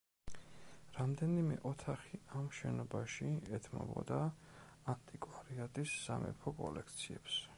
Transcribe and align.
რამდენიმე 0.93 1.57
ოთახი 1.71 2.19
ამ 2.39 2.47
შენობაში 2.59 3.29
ეთმობოდა 3.59 4.19
ანტიკვარიატის 4.95 5.95
სამეფო 6.09 6.57
კოლექციებს. 6.63 7.41